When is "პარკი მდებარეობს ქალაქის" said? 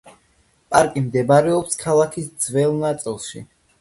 0.75-2.33